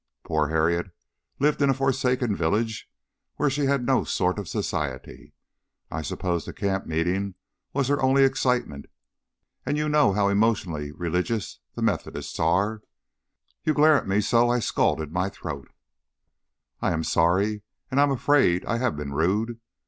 [0.23, 0.87] Poor Harriet
[1.37, 2.89] lived in a forsaken village
[3.35, 5.35] where she had no sort of society;
[5.91, 7.35] I suppose the camp meeting
[7.71, 8.87] was her only excitement.
[9.63, 12.81] And you know how emotionally religious the the Methodists are
[13.63, 15.69] You glare at me so I scalded my throat."
[16.81, 17.61] "I am sorry,
[17.91, 19.59] and I am afraid I have been rude.